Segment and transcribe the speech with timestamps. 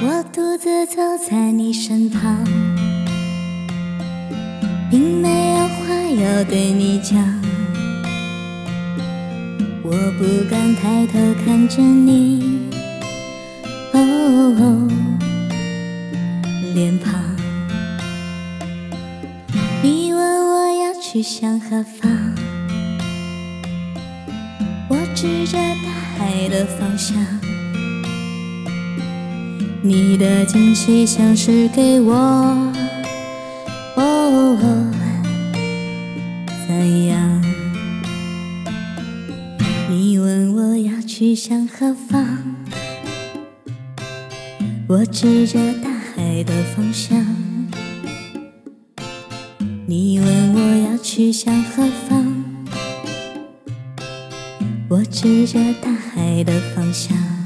[0.00, 2.44] 我独自走在你身旁，
[4.88, 7.18] 并没有话要对你讲。
[9.82, 12.68] 我不敢抬头看着你，
[13.92, 14.88] 哦，
[16.74, 17.20] 脸庞。
[19.82, 22.08] 你问我要去向何方，
[24.88, 27.16] 我指着大海的方向。
[29.80, 32.12] 你的惊喜像是给我，
[33.96, 34.56] 哦，
[36.66, 37.42] 怎样？
[39.88, 42.26] 你问我要去向何方，
[44.88, 47.24] 我指着大海的方向。
[49.86, 52.44] 你问我要去向何方，
[54.88, 57.37] 我指着大海的方向。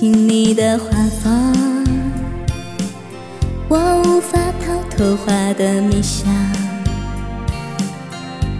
[0.00, 1.28] 进你的画舫，
[3.68, 6.26] 我无法逃脱画的迷香，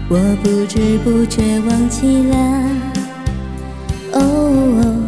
[0.07, 2.35] 我不知不觉忘记了
[4.11, 5.01] 哦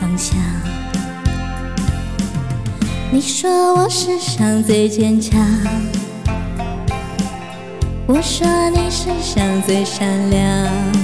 [0.00, 0.38] 方向。
[3.12, 5.38] 你说我世上最坚强，
[8.06, 10.99] 我说你世上最善良。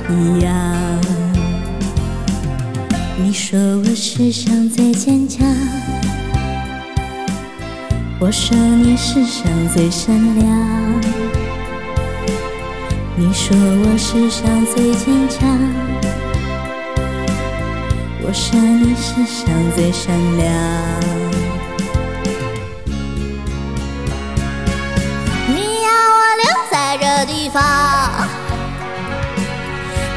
[0.09, 0.49] 一样。
[3.21, 5.45] 你说我世上最坚强，
[8.21, 10.47] 我说你世上最善良。
[13.17, 15.59] 你说我世上最坚强，
[18.21, 21.28] 我说你世上最善良。
[27.19, 27.61] 的地方，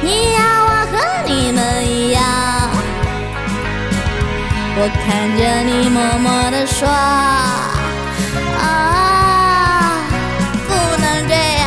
[0.03, 0.95] 你要我和
[1.27, 2.23] 你们一样。
[4.77, 6.89] 我看着你默默地说，
[8.57, 9.99] 啊，
[10.69, 10.71] 不
[11.03, 11.67] 能这样。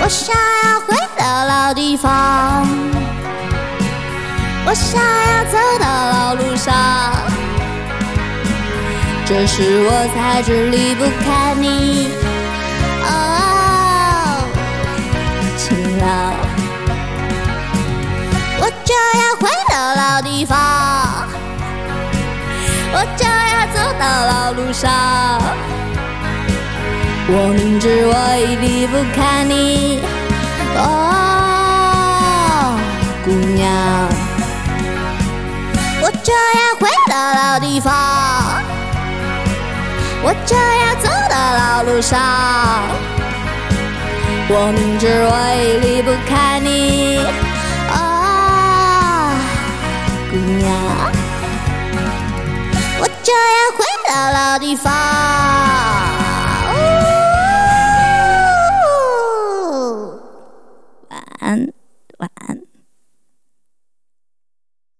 [0.00, 2.68] 我想要回到老地方，
[4.64, 6.72] 我想要走到老路上。
[9.28, 12.05] 这时我才知离不开你，
[20.36, 20.58] 地方，
[22.92, 24.84] 我就要走到老路上。
[27.28, 30.02] 我明知我已离不开你，
[30.76, 30.84] 哦，
[33.24, 33.64] 姑娘。
[36.02, 37.90] 我就要回到老地方。
[40.22, 42.20] 我就要走到老路上，
[44.50, 47.25] 我明知我已离不开你，
[54.66, 55.15] 地方。